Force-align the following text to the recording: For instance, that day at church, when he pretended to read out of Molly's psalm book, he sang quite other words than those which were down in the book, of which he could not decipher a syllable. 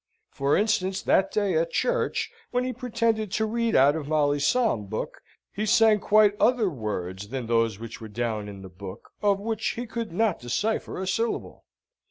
For 0.31 0.57
instance, 0.57 0.99
that 1.03 1.29
day 1.31 1.55
at 1.55 1.69
church, 1.69 2.31
when 2.49 2.63
he 2.63 2.73
pretended 2.73 3.31
to 3.33 3.45
read 3.45 3.75
out 3.75 3.95
of 3.95 4.07
Molly's 4.07 4.47
psalm 4.47 4.87
book, 4.87 5.21
he 5.51 5.63
sang 5.67 5.99
quite 5.99 6.33
other 6.39 6.71
words 6.71 7.27
than 7.27 7.45
those 7.45 7.77
which 7.77 8.01
were 8.01 8.07
down 8.07 8.49
in 8.49 8.63
the 8.63 8.69
book, 8.69 9.11
of 9.21 9.39
which 9.39 9.73
he 9.77 9.85
could 9.85 10.11
not 10.11 10.39
decipher 10.39 10.99
a 10.99 11.05
syllable. 11.05 11.65